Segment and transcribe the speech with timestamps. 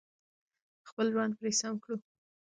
[0.89, 1.95] خپل ژوند پرې سم کړو.